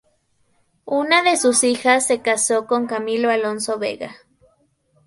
[0.87, 4.15] Una de sus hijas se casó con Camilo Alonso Vega.